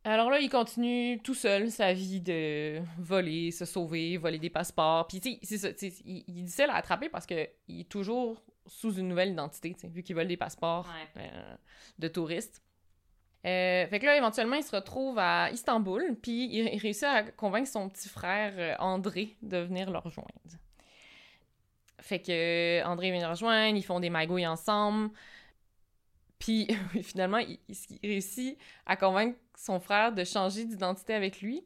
[0.05, 5.07] Alors là, il continue tout seul sa vie de voler, se sauver, voler des passeports.
[5.07, 5.69] Puis, tu sais, c'est ça,
[6.07, 10.03] il, il est difficile à attraper parce qu'il est toujours sous une nouvelle identité, vu
[10.03, 10.87] qu'il vole des passeports
[11.17, 11.23] Ouais.
[11.35, 11.55] euh,
[11.99, 12.63] de touristes.
[13.47, 17.23] Euh, fait que là, éventuellement, il se retrouve à Istanbul, puis il, il réussit à
[17.23, 20.29] convaincre son petit frère euh, André de venir le rejoindre.
[22.01, 25.11] Fait que André vient le rejoindre, ils font des magouilles ensemble.
[26.41, 26.67] Puis
[27.05, 31.65] finalement, il, il réussit à convaincre son frère de changer d'identité avec lui.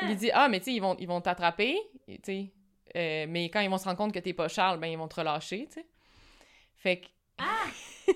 [0.00, 2.52] Il lui dit Ah, mais tu sais, ils vont ils vont t'attraper, tu sais.
[2.94, 5.08] Euh, mais quand ils vont se rendre compte que t'es pas Charles, ben ils vont
[5.08, 5.86] te relâcher, tu sais.
[6.76, 7.06] Fait que.
[7.38, 7.66] Ah!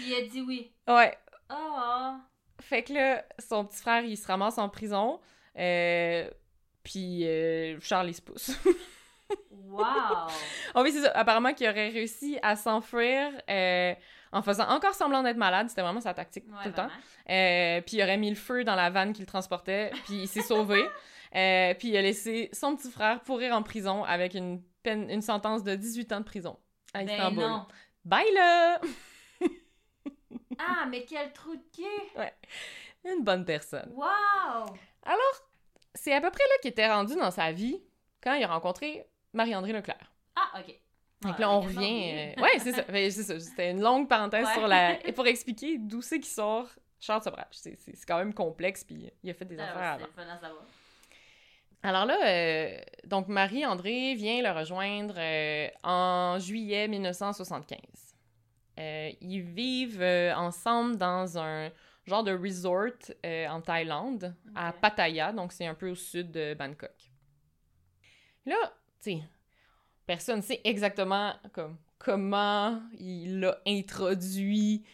[0.00, 0.70] il a dit oui.
[0.86, 1.16] Ouais.
[1.50, 2.16] Oh!
[2.60, 5.20] Fait que là, son petit frère, il se ramasse en prison.
[5.56, 6.28] Euh,
[6.82, 8.50] puis euh, Charles, il se pousse.
[9.50, 9.82] Wow!
[10.74, 11.12] oh oui, c'est ça.
[11.12, 13.30] Apparemment qu'il aurait réussi à s'enfuir
[14.36, 15.68] en faisant encore semblant d'être malade.
[15.68, 16.88] C'était vraiment sa tactique Ouais, tout le temps.
[17.30, 20.28] Euh, puis il aurait mis le feu dans la vanne qui le transportait, puis il
[20.28, 20.84] s'est sauvé.
[21.34, 25.20] Euh, puis il a laissé son petit frère pourrir en prison avec une, peine, une
[25.20, 26.56] sentence de 18 ans de prison
[26.94, 27.44] à Ben Istanbul.
[27.44, 27.66] non.
[28.04, 28.80] Bye là!
[30.58, 32.30] Ah, mais quel trou de cul!
[33.04, 33.92] Une bonne personne.
[33.92, 34.74] Wow!
[35.94, 37.82] C'est à peu près là qu'il était rendu dans sa vie
[38.22, 40.12] quand il a rencontré Marie-André Leclerc.
[40.36, 40.74] Ah, ok.
[41.22, 42.34] Donc là, on revient.
[42.36, 42.84] euh, Ouais, c'est ça.
[42.92, 43.40] C'est ça.
[43.40, 44.52] C'était une longue parenthèse Ouais.
[44.54, 45.04] sur la.
[45.06, 46.68] Et pour expliquer d'où c'est qu'il sort
[47.00, 47.46] Charles Sobrage.
[47.52, 50.40] C'est, c'est, c'est quand même complexe, puis il a fait des Ah, affaires ouais, avant.
[50.40, 51.88] fun à.
[51.88, 57.78] Alors là, euh, donc Marie-André vient le rejoindre euh, en juillet 1975.
[58.78, 60.02] Euh, ils vivent
[60.36, 61.70] ensemble dans un
[62.06, 62.90] genre de resort
[63.24, 64.72] en Thaïlande, à.
[64.72, 66.94] Pattaya, donc c'est un peu au sud de Bangkok.
[68.46, 68.56] Là,
[69.02, 69.18] tu sais,
[70.06, 74.84] personne sait exactement comme, comment il l'a introduit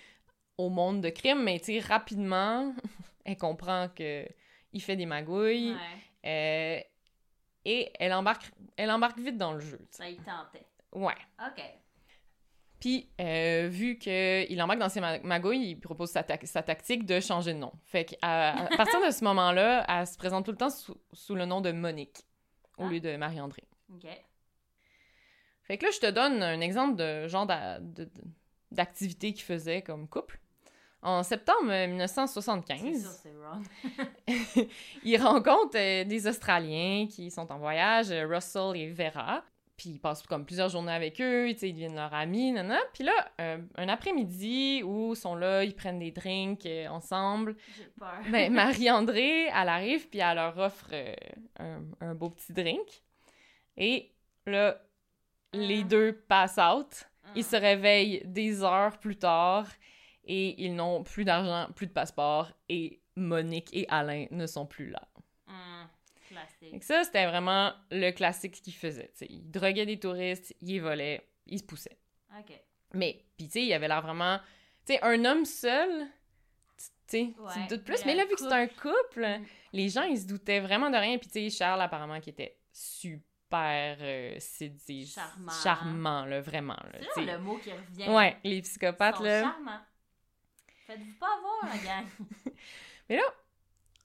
[0.58, 2.74] au monde de crime, mais tu sais, rapidement,
[3.24, 4.26] elle comprend que
[4.72, 5.72] il fait des magouilles.
[5.72, 5.78] Ouais,
[6.24, 6.80] Euh,
[7.64, 9.80] et elle embarque, elle embarque vite dans le jeu.
[9.90, 10.64] ça y tentait.
[10.92, 11.14] Ouais.
[11.40, 11.62] Ok.
[12.80, 17.06] Puis, euh, vu qu'il embarque dans ses ma- magouilles, il propose sa, tac- sa tactique
[17.06, 17.72] de changer de nom.
[17.84, 18.18] Fait qu'à
[18.54, 21.60] à partir de ce moment-là, elle se présente tout le temps sous, sous le nom
[21.60, 22.24] de Monique,
[22.78, 22.88] au Ah.
[22.88, 23.62] lieu de Marie-André.
[23.94, 24.06] Ok.
[25.64, 27.46] Fait que là, je te donne un exemple de genre
[28.70, 30.38] d'activité qu'ils faisaient comme couple.
[31.04, 34.68] En septembre euh, C'est 1975, sûr, c'est wrong.
[35.04, 39.42] ils rencontrent euh, des Australiens qui sont en voyage, euh, Russell et Vera.
[39.76, 42.78] Puis ils passent comme plusieurs journées avec eux, ils deviennent leurs amis, nanana.
[42.94, 47.56] Puis là, euh, un après-midi où ils sont là, ils prennent des drinks euh, ensemble,
[47.76, 48.20] J'ai peur.
[48.30, 50.94] ben, Marie-André, elle arrive, puis elle leur offre
[51.58, 53.02] un, un beau petit drink.
[53.76, 54.12] Et
[54.46, 54.80] là,
[55.52, 55.84] les Ah.
[55.88, 57.04] deux passent out.
[57.34, 59.66] Ils se réveillent des heures plus tard
[60.24, 64.90] et ils n'ont plus d'argent, plus de passeport et Monique et Alain ne sont plus
[64.90, 65.02] là.
[66.28, 66.78] Classique.
[66.78, 69.12] que ça, c'était vraiment le classique qu'ils faisaient.
[69.28, 71.98] Ils droguaient des touristes, ils volaient, ils se poussaient.
[72.94, 74.38] Mais, puis tu sais, il avait l'air vraiment...
[74.86, 76.06] Tu sais, un homme seul,
[76.78, 78.04] tu sais, tu Ouais, te doutes plus.
[78.06, 79.44] mais là, vu que c'est un couple, Mm.
[79.74, 81.18] les gens, ils se doutaient vraiment de rien.
[81.18, 83.20] Puis tu sais, Charles, apparemment, qui était super
[83.60, 85.52] euh, séduit, Charmant.
[85.62, 86.76] charmant, là, vraiment.
[86.92, 88.08] Là, C'est le mot qui revient.
[88.08, 89.42] Ouais, les Ils psychopathes, sont là.
[89.42, 89.80] charmants.
[90.86, 92.06] Faites-vous pas avoir, la gang.
[93.08, 93.22] Mais là,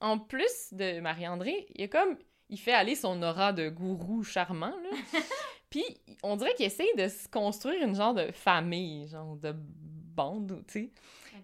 [0.00, 2.16] en plus de Marie-André, il a comme...
[2.50, 4.90] Il fait aller son aura de gourou charmant, là.
[5.70, 5.84] Puis,
[6.22, 10.72] on dirait qu'il essaye de se construire une genre de famille, genre de bande, tu
[10.72, 10.90] sais.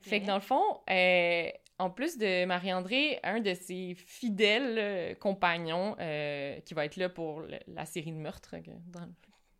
[0.01, 5.15] Fait que dans le fond, euh, en plus de Marie-André, un de ses fidèles euh,
[5.15, 8.55] compagnons euh, qui va être là pour le- la série de meurtres
[8.87, 9.09] dans-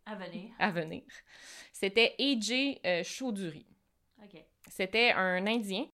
[0.05, 0.51] À venir.
[0.59, 1.03] à venir,
[1.73, 3.65] c'était AJ euh, Chaudhuri.
[4.23, 4.41] Ok.
[4.69, 5.85] C'était un Indien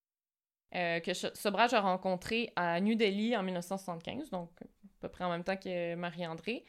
[0.75, 4.65] euh, que Sobrage a rencontré à New Delhi en 1975, donc à
[4.99, 6.63] peu près en même temps que Marie-André.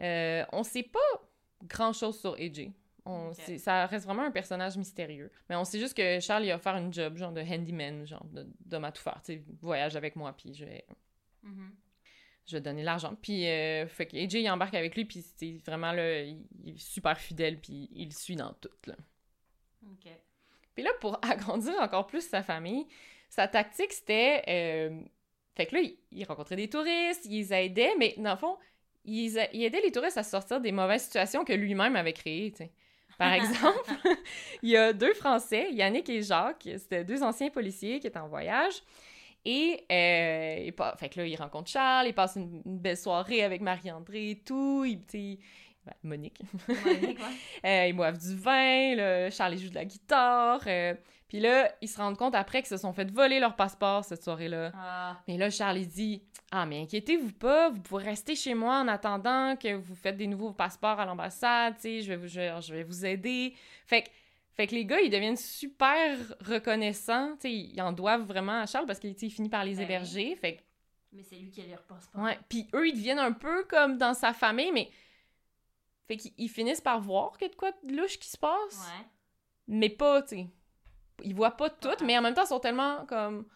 [0.00, 0.98] Euh, on sait pas
[1.64, 2.70] grand-chose sur AJ.
[3.06, 5.30] On, Ça reste vraiment un personnage mystérieux.
[5.50, 8.24] Mais on sait juste que Charles il a offert une job, genre de handyman, genre
[8.24, 9.20] de- d'homme à tout faire.
[9.24, 10.86] Tu sais, voyage avec moi, puis je vais,
[11.42, 11.74] Mhm.
[12.46, 13.14] je vais donner l'argent.
[13.20, 16.74] Puis, euh, fait que AJ, il embarque avec lui, puis c'est vraiment, là, il, il
[16.76, 18.94] est super fidèle, puis il le suit dans tout, là.
[19.86, 20.10] Ok.
[20.74, 22.86] Puis là, pour agrandir encore plus sa famille,
[23.28, 24.42] sa tactique, c'était...
[24.48, 25.00] euh,
[25.54, 28.56] Fait que là, il, il rencontrait des touristes, il les aidait, mais dans le fond,
[29.04, 32.72] il, aidait les touristes à sortir des mauvaises situations que lui-même avait créées, tu sais.
[33.18, 33.90] Par exemple,
[34.62, 38.28] il y a deux Français, Yannick et Jacques, c'était deux anciens policiers qui étaient en
[38.28, 38.74] voyage.
[39.44, 43.60] Et, euh, fait que là, il rencontre Charles, il passe une, une belle soirée avec
[43.60, 44.84] Marie-André et tout.
[44.86, 45.38] Il, tu sais,
[45.84, 46.40] ben, Monique.
[46.68, 47.14] Ouais?
[47.64, 50.60] Euh, ils boivent du vin, là, Charles joue de la guitare.
[50.66, 50.94] euh,
[51.34, 54.22] puis là, ils se rendent compte après qu'ils se sont fait voler leur passeport cette
[54.22, 54.70] soirée-là.
[54.74, 58.78] Ah, Mais là, Charles il dit Ah, mais inquiétez-vous pas, vous pourrez rester chez moi
[58.78, 62.28] en attendant que vous faites des nouveaux passeports à l'ambassade, tu sais, je vais, vous-
[62.28, 63.52] je, je vais vous aider.
[63.86, 64.10] Fait que
[64.52, 66.16] Fait que les gars, ils deviennent super
[66.46, 67.32] reconnaissants.
[67.34, 70.36] Tu sais, ils en doivent vraiment à Charles parce qu'il finit par les Ben héberger.
[70.36, 70.62] Fait que
[71.12, 72.20] Mais c'est lui qui les repose pas.
[72.20, 74.88] Ouais, puis eux, ils deviennent un peu comme dans sa famille, mais...
[76.06, 78.36] Fait qu'ils ils finissent par voir qu'il y a de quoi de louche qui se
[78.38, 79.06] passe, Ouais.
[79.66, 80.46] mais pas, tu sais...
[81.22, 83.46] Ils voient pas tout, mais en même temps, ils sont tellement, comme,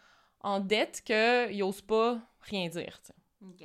[0.41, 2.99] en dette qu'ils osent pas rien dire.
[3.43, 3.59] Ok.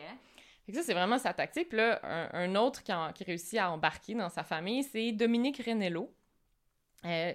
[0.66, 1.68] Fait que ça, c'est vraiment sa tactique.
[1.68, 5.12] Puis là, un, un autre qui, en- qui réussit à embarquer dans sa famille, c'est
[5.12, 6.12] Dominique Renello.
[7.04, 7.32] Euh,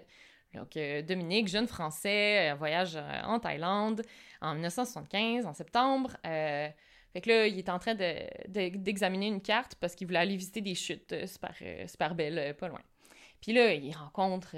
[0.55, 4.01] donc, euh, Dominique, jeune Français, euh, voyage en Thaïlande
[4.41, 6.17] en 1975, en septembre.
[6.23, 10.19] Fait que là, il est en train de- de- d'examiner une carte parce qu'il voulait
[10.19, 11.53] aller visiter des chutes super,
[11.87, 12.81] super belles, pas loin.
[13.41, 14.55] Puis là, il rencontre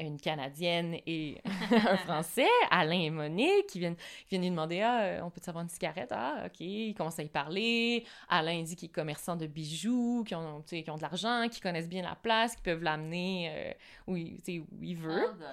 [0.00, 5.02] une Canadienne et un Français, Alain et Monique, qui viennent, qui viennent lui demander Ah,
[5.02, 6.10] euh, on peut avoir une cigarette?
[6.12, 6.60] Ah, ok.
[6.60, 8.04] Ils commencent à y parler.
[8.28, 11.88] Alain dit qu'il est commerçant de bijoux, qui ont, qui ont de l'argent, qui connaissent
[11.88, 13.72] bien la place, qui peuvent l'amener euh,
[14.06, 15.26] où, il, où il veut.
[15.28, 15.44] Oh.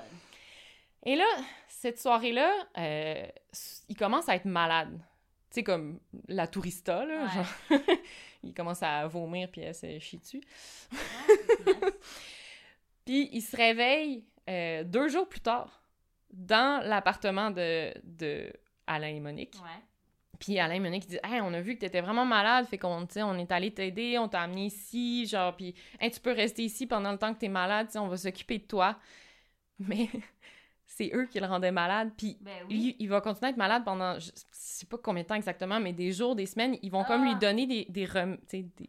[1.05, 1.25] Et là,
[1.67, 3.27] cette soirée-là, euh,
[3.87, 4.99] il commence à être malade.
[5.49, 7.23] Tu sais, comme la tourista, là.
[7.23, 7.29] Ouais.
[7.29, 7.79] genre.
[8.43, 10.41] il commence à vomir puis à se chier dessus.
[10.91, 11.93] Ouais, nice.
[13.05, 15.81] Puis il se réveille euh, deux jours plus tard
[16.31, 18.51] dans l'appartement de, de
[18.85, 19.55] Alain et Monique.
[19.55, 19.83] Ouais.
[20.39, 23.07] Puis Alain et Monique disent Hey, on a vu que t'étais vraiment malade, fait qu'on
[23.15, 26.85] on est allé t'aider, on t'a amené ici, genre, puis hey, tu peux rester ici
[26.85, 28.97] pendant le temps que t'es malade, on va s'occuper de toi.
[29.79, 30.09] Mais
[30.85, 32.95] c'est eux qui le rendaient malade, puis Ben oui.
[32.99, 35.93] il va continuer à être malade pendant, je sais pas combien de temps exactement, mais
[35.93, 37.25] des jours, des semaines, ils vont comme Ah.
[37.31, 38.37] lui donner des, des, rem-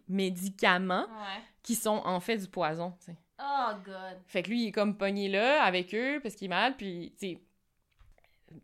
[0.09, 1.42] médicaments Ouais.
[1.62, 2.94] qui sont en fait du poison.
[3.40, 4.18] Oh god.
[4.27, 7.14] Fait que lui, il est comme pogné là avec eux parce qu'il est malade, puis,
[7.18, 7.38] tu.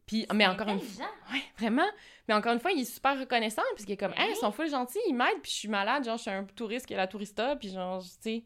[0.06, 1.06] Puis, mais encore une fois.
[1.32, 1.86] Ouais, vraiment.
[2.26, 4.36] Mais encore une fois, il est super reconnaissant, parce qu'il est comme, Ben hey, ils
[4.36, 6.94] sont full gentils, ils m'aident, puis je suis malade, genre, je suis un touriste qui
[6.94, 8.44] est la tourista, puis genre, tu sais.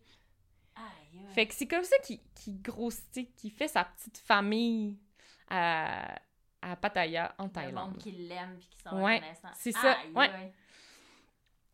[1.34, 2.20] Fait que c'est comme ça qu'il
[2.62, 4.96] grossit, qu'il fait sa petite famille
[5.48, 6.18] à,
[6.62, 7.98] à Pattaya, en Le monde Thaïlande.
[7.98, 9.48] qui l'aime puis qui sont Ouais, reconnaissants.
[9.54, 10.52] c'est ça, Aïe, ouais.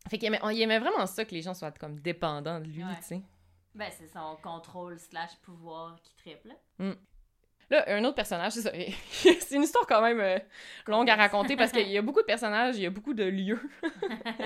[0.09, 0.27] Fait qu'il
[0.61, 2.95] aimait, vraiment ça que les gens soient comme dépendants de lui, Ouais.
[2.97, 3.21] tu sais.
[3.75, 6.55] Ben, c'est son contrôle slash pouvoir qui triple.
[7.71, 8.71] Là, un autre personnage, c'est ça.
[9.39, 10.37] c'est une histoire quand même euh,
[10.87, 13.23] longue à raconter parce qu'il y a beaucoup de personnages, il y a beaucoup de
[13.23, 13.59] lieux.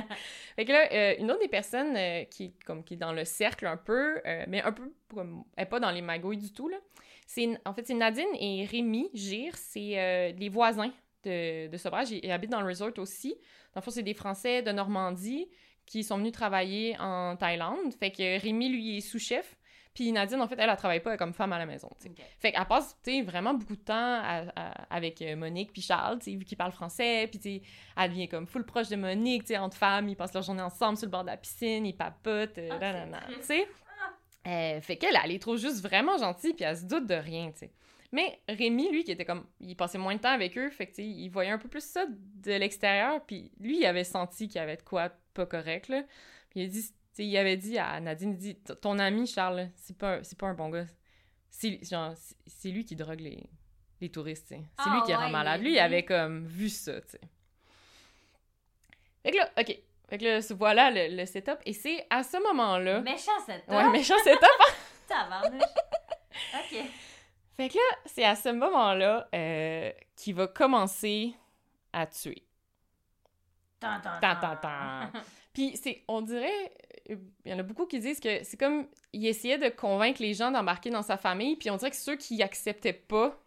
[0.55, 3.11] fait que là, euh, une autre des personnes euh, qui, est comme, qui est dans
[3.11, 5.43] le cercle un peu, mais un peu comme.
[5.57, 6.77] Elle est pas dans les magouilles du tout, là.
[7.27, 10.91] C'est, en fait, c'est Nadine et Rémi Gire, c'est les voisins
[11.23, 12.09] de, de Sobrage.
[12.09, 13.35] Ils, ils habitent dans le resort aussi.
[13.75, 15.47] Dans le fond, c'est des Français de Normandie
[15.89, 17.93] qui sont venus travailler en Thaïlande.
[17.99, 19.57] Fait que Rémi, lui, est sous-chef.
[19.95, 22.09] Puis Nadine, en fait, elle, elle travaille pas comme femme à la maison, tu sais.
[22.11, 22.23] Ok.
[22.39, 25.81] Fait qu'elle passe, tu sais, vraiment beaucoup de temps à- à- avec euh, Monique puis
[25.81, 27.61] Charles, tu sais, vu qu'ils parlent français, puis tu sais,
[27.97, 30.61] elle devient comme full proche de Monique, tu sais, entre femmes, ils passent leur journée
[30.61, 33.67] ensemble sur le bord de la piscine, ils papotent, euh, Ah, nanana, tu sais.
[34.47, 37.51] Euh, fait qu'elle, elle les trouve juste vraiment gentille, puis elle se doute de rien,
[37.51, 37.71] tu sais.
[38.11, 40.91] Mais Rémi, lui, qui était comme, il passait moins de temps avec eux, fait que,
[40.91, 44.47] tu sais, il voyait un peu plus ça de l'extérieur, puis lui, il avait senti
[44.47, 45.09] qu'il y avait de quoi
[45.45, 46.03] pas correct, là.
[46.49, 49.97] Puis il a dit, il avait dit à Nadine, il dit, ton ami, Charles, c'est
[49.97, 50.85] pas, c'est pas un bon gars.
[51.49, 53.43] C'est genre, c'est- c'est lui qui drogue les,
[54.01, 54.47] les touristes.
[54.49, 55.61] C'est Ah lui qui ouais, rend malade.
[55.61, 57.21] Lui, il avait comme vu ça, tu sais.
[59.23, 59.77] Fait que là, OK.
[60.09, 61.59] Fait que là, voilà le, le setup.
[61.65, 63.01] Et c'est à ce moment-là...
[63.01, 64.73] Méchant cette Ouais, méchant setup, hein?
[65.07, 65.61] Tabarnouche.
[65.61, 66.83] ok.
[67.57, 71.33] Fait que là, c'est à ce moment-là euh, qu'il va commencer
[71.93, 72.43] à tuer.
[73.79, 75.11] Tan, tan, Tan, tan, tan.
[75.53, 76.73] Puis c'est, on dirait,
[77.09, 77.15] euh,
[77.45, 80.33] il y en a beaucoup qui disent que c'est comme, il essayait de convaincre les
[80.33, 83.37] gens d'embarquer dans sa famille, puis on dirait que ceux qui acceptaient pas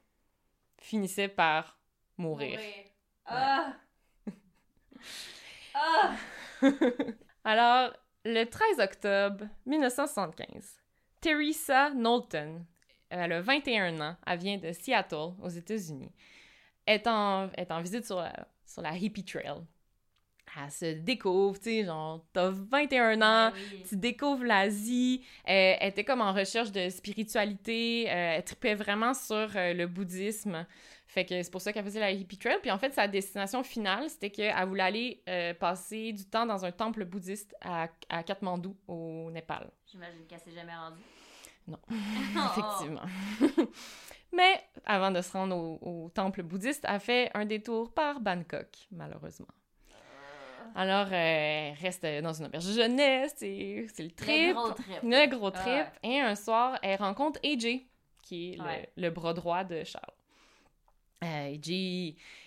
[0.79, 1.79] finissaient par
[2.17, 2.59] mourir.
[3.25, 3.75] Ah!
[5.75, 6.13] Ah!
[7.45, 7.93] Alors,
[8.25, 10.81] le 13 octobre 1975,
[11.21, 12.65] Teresa Knowlton,
[13.11, 16.13] elle a 21 ans, elle vient de Seattle, aux États-Unis,
[16.87, 18.33] est en, est en visite sur la,
[18.65, 19.63] sur la Hippie Trail.
[20.55, 23.83] Elle se découvre, tu sais, genre, t'as 21 ans, Ben oui.
[23.89, 25.25] tu découvres l'Asie.
[25.49, 28.07] Euh, elle était comme en recherche de spiritualité.
[28.09, 30.67] euh, elle tripait vraiment sur euh, le bouddhisme.
[31.07, 32.59] Fait que c'est pour ça qu'elle faisait la hippie trail.
[32.61, 36.73] Puis en fait, sa destination finale, c'était qu'elle voulait aller passer du temps dans un
[36.73, 39.71] temple bouddhiste à, à Katmandou, au Népal.
[39.91, 41.03] J'imagine qu'elle s'est jamais rendue.
[41.69, 41.79] Non.
[42.37, 42.41] Oh.
[42.51, 43.03] Effectivement.
[44.33, 48.69] Mais avant de se rendre au, au temple bouddhiste, elle fait un détour par Bangkok,
[48.91, 49.47] malheureusement.
[50.75, 54.49] Alors, euh, elle reste dans une auberge de jeunesse, c'est c'est le trip.
[54.49, 54.99] Le gros trip.
[55.03, 55.67] Le gros trip.
[55.67, 55.87] Ouais.
[56.03, 57.87] Et un soir, elle rencontre AJ,
[58.23, 58.89] qui est le- Ouais.
[58.97, 60.15] le, bras droit de Charles.
[61.25, 61.69] Euh, AJ,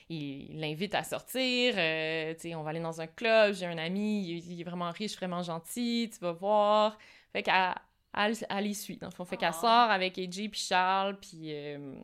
[0.09, 1.75] il l'invite à sortir.
[1.77, 3.53] euh, tu sais, on va aller dans un club.
[3.53, 6.09] J'ai un ami, il, il est vraiment riche, vraiment gentil.
[6.13, 6.97] Tu vas voir.
[7.31, 7.73] Fait qu'elle
[8.17, 9.23] elle, elle les suit, dans le fond.
[9.25, 9.61] Fait qu'elle Oh.
[9.61, 11.53] sort avec AJ puis Charles, puis...
[11.53, 11.95] euh,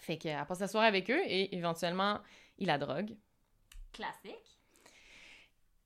[0.00, 2.20] fait qu'elle passe la soirée avec eux, et éventuellement,
[2.58, 3.16] il la drogue.
[3.92, 4.55] Classique.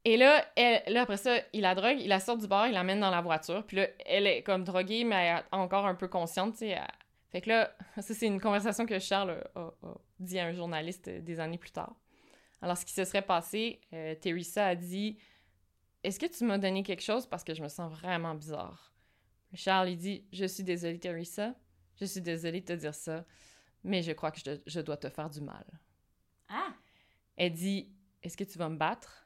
[0.04, 2.72] Et là, elle, là, après ça, il la drogue, il la sort du bar, il
[2.72, 3.66] l'amène dans la voiture.
[3.66, 6.68] Puis là, elle est comme droguée, mais elle est encore un peu consciente, tu sais.
[6.68, 6.86] elle-
[7.30, 10.52] Fait que là, ça, c'est une conversation que Charles a, a- a dit à un
[10.52, 11.94] journaliste euh, des années plus tard.
[12.62, 15.18] Alors, ce qui se serait passé, euh, Teresa a dit
[16.02, 18.92] Est-ce que tu m'as donné quelque chose parce que je me sens vraiment bizarre
[19.54, 21.54] Charles, il dit Je suis désolé, Teresa.
[22.00, 23.26] Je suis désolé de te dire ça,
[23.84, 25.66] mais je crois que je, je dois te faire du mal.
[26.48, 26.72] Ah!
[27.36, 29.19] Elle dit Est-ce que tu vas me battre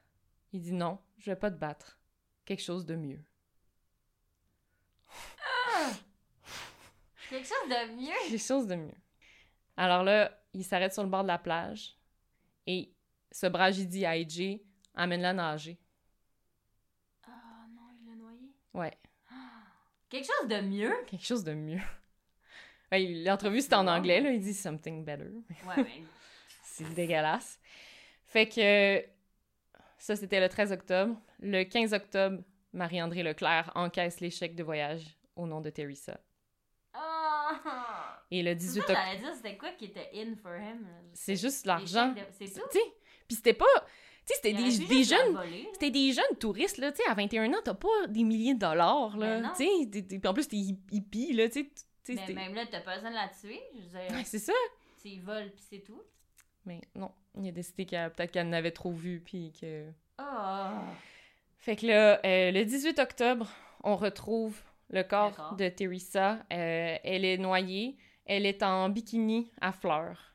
[0.55, 1.99] Il dit Non, je vais pas te battre.
[2.45, 3.21] Quelque chose de mieux.
[7.29, 8.13] Quelque chose de mieux.
[8.29, 8.95] Quelque chose de mieux.
[9.77, 11.97] Alors là, il s'arrête sur le bord de la plage
[12.67, 12.95] et
[13.33, 14.61] ce brage dit à AJ
[14.95, 15.77] Amène-la nager.
[17.27, 17.31] Oh
[17.75, 18.53] non, il l'a noyé.
[18.73, 18.97] Ouais,
[20.09, 20.95] Quelque chose de mieux?
[21.09, 21.81] quelque chose de mieux.
[22.93, 24.31] Ouais, L'entrevue, c'était en anglais, là.
[24.31, 25.31] Il dit something better.
[25.67, 26.05] Ouais, mais.
[26.63, 27.59] C'est dégueulasse.
[28.27, 29.05] Fait que
[30.05, 31.21] ça, c'était le 13 octobre.
[31.41, 36.21] Le 15 octobre, Marie-André Leclerc encaisse l'échec de voyage au nom de Teresa.
[36.97, 36.99] Oh!
[38.31, 38.99] Et le C'est 18 ça, octobre.
[39.05, 40.87] j'allais dire, c'était quoi qui était in for him?
[41.13, 42.15] C'est juste l'argent.
[42.39, 42.79] C'est Tu tout?
[43.29, 43.65] puis c'était pas...
[44.27, 45.39] Tu sais, c'était des, des jeunes...
[45.75, 48.59] C'était des jeunes touristes, là, tu sais, à 21 ans, t'as pas des milliers de
[48.61, 49.53] dollars, Ben là, non.
[49.57, 51.71] tu sais, en plus, t'es hi- hippie, là, tu sais,
[52.05, 53.61] tu c'était- même là, t'as pas besoin de la tuer.
[53.75, 54.53] Je veux dire, Ouais, c'est ça.
[55.03, 56.03] tu ils volent pis c'est tout.
[56.65, 59.87] Mais non, il a décidé qu'elle, peut-être qu'elle en avait trop vu, puis que...
[60.21, 60.81] Oh!
[61.59, 63.49] Fait que là, euh, le 18 octobre,
[63.83, 66.39] on retrouve le corps de Teresa.
[66.53, 67.97] Euh, elle est noyée.
[68.27, 70.35] Elle est en bikini à fleurs.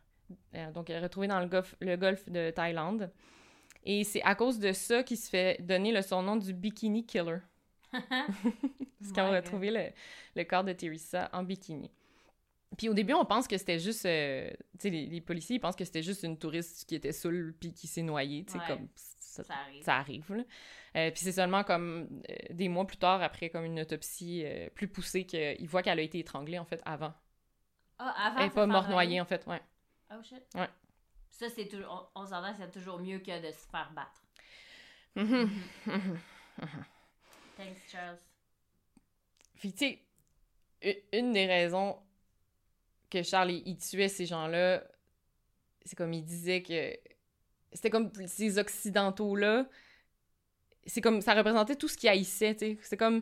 [0.55, 3.11] Euh, donc, elle est retrouvée dans le golfe, le golfe de Thaïlande.
[3.85, 7.39] Et c'est à cause de ça qu'il se fait donner le surnom du Bikini Killer.
[7.91, 9.85] Parce qu'on a retrouvé le,
[10.35, 11.89] le corps de Teresa en bikini.
[12.79, 14.05] Puis au début, on pense que c'était juste...
[14.05, 17.11] euh, tu sais, les, les policiers, ils pensent que c'était juste une touriste qui était
[17.11, 18.45] saoule puis qui s'est noyée.
[18.45, 18.67] Tu sais, Ouais.
[18.67, 18.87] comme...
[18.95, 19.83] ça- Ça arrive.
[19.83, 20.33] ça arrive.
[20.33, 20.43] Là.
[20.95, 24.87] Euh, puis c'est seulement comme euh, des mois plus tard, après comme une autopsie plus
[24.87, 27.13] poussée, qu'il voit qu'elle a été étranglée en fait avant.
[27.99, 29.61] Ah, avant Elle de est se pas morte noyée en fait, ouais.
[30.11, 30.41] Oh shit.
[30.55, 30.69] Ouais.
[31.31, 32.09] Ça, c'est toujours.
[32.15, 34.23] On, on s'entend que c'est toujours mieux que de se faire battre.
[35.17, 35.49] Mhm.
[37.57, 38.17] Thanks, Charles.
[39.59, 39.99] Puis tu
[40.81, 41.97] sais, une des raisons
[43.09, 44.83] que Charles il, il tuait ces gens-là,
[45.85, 46.95] c'est comme il disait que
[47.73, 49.65] c'était comme ces occidentaux-là,
[50.85, 52.77] c'est comme ça représentait tout ce qu'il haïssait, tu sais.
[52.81, 53.21] C'est comme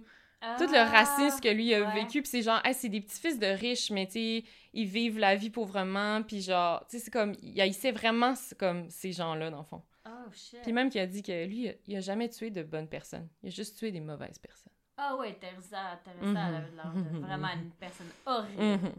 [0.60, 2.04] tout le racisme que lui a Ah, ouais.
[2.04, 4.86] vécu puis c'est genre hey, c'est des petits fils de riches mais tu sais ils
[4.86, 9.12] vivent la vie pauvrement puis genre tu sais c'est comme il haïssait vraiment comme ces
[9.14, 10.62] gens-là dans le fond Oh shit.
[10.62, 13.48] puis même qu'il a dit que lui il a- jamais tué de bonnes personnes il
[13.48, 17.20] a juste tué des mauvaises personnes Ah ouais, Teresa, Teresa, elle avait de Mhm.
[17.26, 18.62] vraiment une personne horrible.
[18.64, 18.94] Mhm.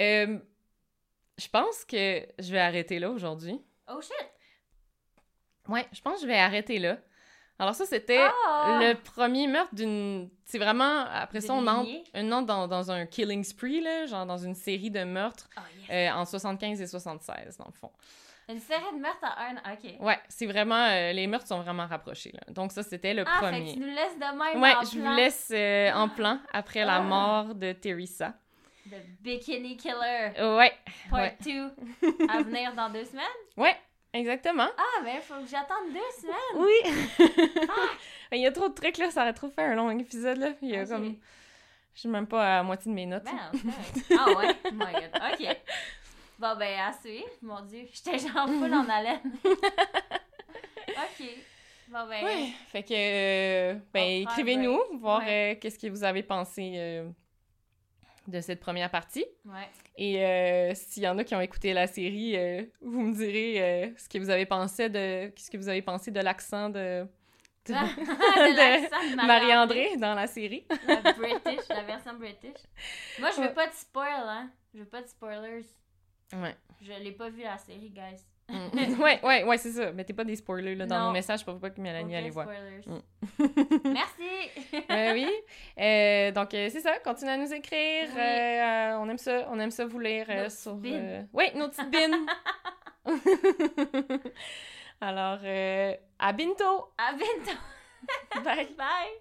[0.00, 0.38] Euh,
[1.38, 4.12] je pense que je vais arrêter là aujourd'hui Oh shit!
[5.68, 6.98] ouais je pense que je vais arrêter là
[7.58, 8.78] alors ça c'était Ah!
[8.82, 13.06] le premier meurtre d'une c'est vraiment après ça on entre, on entre dans, dans un
[13.06, 15.88] killing spree là genre dans une série de meurtres Oh yes!
[15.90, 17.90] Euh, en 75 et 76, dans le fond.
[18.48, 19.54] Une série de meurtres à un.
[19.72, 20.00] Ok.
[20.00, 20.84] Ouais, c'est vraiment...
[20.90, 22.52] euh, les meurtres sont vraiment rapprochés, là.
[22.52, 23.72] Donc ça, c'était le Ah, fait que premier.
[23.72, 25.10] tu nous laisses de même Ouais, en je plan.
[25.10, 27.00] vous laisse euh, en plan après la Ah.
[27.00, 28.34] mort de Teresa.
[28.90, 30.72] The Bikini Killer, Ouais,
[31.10, 31.36] part ouais.
[31.44, 31.70] 2,
[32.28, 33.24] à venir dans deux semaines.
[33.56, 33.76] ouais,
[34.12, 34.68] exactement.
[34.76, 36.56] Ah, mais faut que j'attende deux semaines.
[36.56, 37.26] Oui!
[38.32, 40.50] Il y a trop de trucs, là, ça aurait trop fait un long épisode, là.
[40.60, 41.16] Il y a comme...
[41.94, 43.22] Je suis même pas à moitié de mes notes.
[43.24, 43.52] Ben,
[44.18, 44.56] ah ouais?
[44.66, 45.22] Oh my god.
[45.32, 45.56] Ok.
[46.40, 47.28] Bon, ben, à suivre.
[47.40, 49.20] Mon dieu, j'étais genre full en haleine.
[49.44, 51.26] ok.
[51.88, 52.24] Bon, ben.
[52.24, 55.54] Ouais, fait que, euh, ben, écrivez-nous, voir Ouais.
[55.54, 57.08] euh, qu'est-ce que vous avez pensé euh,
[58.26, 59.24] de cette première partie.
[59.44, 59.68] Ouais.
[59.96, 63.62] Et euh, s'il y en a qui ont écouté la série, euh, vous me direz
[63.62, 67.06] euh, ce que vous avez pensé de ce que vous avez pensé de l'accent de,
[67.66, 70.66] de de l'accent de Marie-André dans la série.
[70.86, 72.56] La British, la version British.
[73.20, 73.54] Moi, je veux Ouais.
[73.54, 74.50] pas de spoil, hein.
[74.74, 75.66] Je veux pas de spoilers.
[76.34, 76.56] Ouais.
[76.82, 78.24] Je l'ai pas vu la série, guys.
[78.48, 79.00] Mm.
[79.02, 79.90] ouais, ouais, ouais, c'est ça.
[79.92, 81.06] Mettez pas des spoilers là, dans Non.
[81.06, 82.46] nos messages pour pas que Mélanie allait voir.
[82.86, 82.98] Mm.
[83.84, 84.82] Merci!
[84.88, 85.28] Ben oui.
[85.80, 88.08] Euh, donc euh, c'est ça, continuez à nous écrire.
[88.14, 88.20] Oui.
[88.20, 90.78] Euh, euh, on aime ça, on aime ça vous lire euh, Nos sur.
[90.84, 92.26] euh, Oui, nos petites bines.
[95.00, 96.92] Alors, euh, à bientôt.
[96.98, 97.58] à bientôt!
[98.44, 98.68] Bye.
[98.76, 99.12] Bye!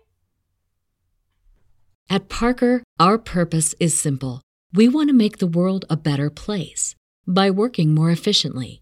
[2.10, 4.42] At Parker, our purpose is simple.
[4.74, 6.96] We want to make the world a better place
[7.28, 8.82] by working more efficiently,